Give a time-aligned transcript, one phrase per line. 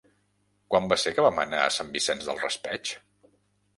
[0.73, 2.95] Quan va ser que vam anar a Sant Vicent del Raspeig?